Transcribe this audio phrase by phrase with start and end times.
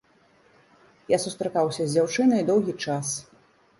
[1.15, 3.17] Я сустракаўся з дзяўчынай доўгі час.